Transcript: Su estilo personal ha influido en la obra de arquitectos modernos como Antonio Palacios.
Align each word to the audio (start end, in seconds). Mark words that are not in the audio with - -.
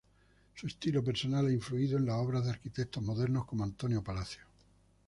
Su 0.55 0.65
estilo 0.65 1.03
personal 1.03 1.45
ha 1.45 1.51
influido 1.51 1.99
en 1.99 2.07
la 2.07 2.15
obra 2.15 2.41
de 2.41 2.49
arquitectos 2.49 3.03
modernos 3.03 3.45
como 3.45 3.63
Antonio 3.63 4.03
Palacios. 4.03 4.47